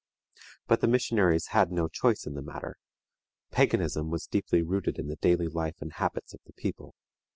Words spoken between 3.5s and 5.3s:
Paganism was deeply rooted in the